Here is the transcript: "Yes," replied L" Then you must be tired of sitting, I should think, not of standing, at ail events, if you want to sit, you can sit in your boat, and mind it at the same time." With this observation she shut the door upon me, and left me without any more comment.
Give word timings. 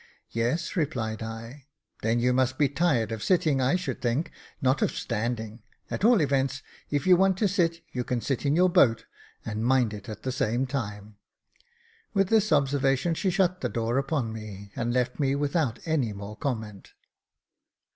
"Yes," 0.31 0.75
replied 0.75 1.21
L" 1.21 1.53
Then 2.01 2.19
you 2.19 2.33
must 2.33 2.57
be 2.57 2.67
tired 2.67 3.11
of 3.11 3.21
sitting, 3.21 3.61
I 3.61 3.75
should 3.75 4.01
think, 4.01 4.31
not 4.59 4.81
of 4.81 4.89
standing, 4.89 5.61
at 5.91 6.03
ail 6.03 6.19
events, 6.21 6.63
if 6.89 7.05
you 7.05 7.15
want 7.15 7.37
to 7.37 7.47
sit, 7.47 7.81
you 7.91 8.03
can 8.03 8.19
sit 8.19 8.43
in 8.43 8.55
your 8.55 8.67
boat, 8.67 9.05
and 9.45 9.63
mind 9.63 9.93
it 9.93 10.09
at 10.09 10.23
the 10.23 10.31
same 10.31 10.65
time." 10.65 11.17
With 12.15 12.29
this 12.29 12.51
observation 12.51 13.13
she 13.13 13.29
shut 13.29 13.61
the 13.61 13.69
door 13.69 13.99
upon 13.99 14.33
me, 14.33 14.71
and 14.75 14.91
left 14.91 15.19
me 15.19 15.35
without 15.35 15.77
any 15.85 16.13
more 16.13 16.35
comment. 16.35 16.93